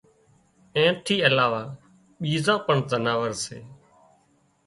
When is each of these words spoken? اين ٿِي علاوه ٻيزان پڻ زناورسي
اين 0.77 0.93
ٿِي 1.05 1.15
علاوه 1.27 1.63
ٻيزان 2.21 2.57
پڻ 2.65 2.77
زناورسي 2.91 3.59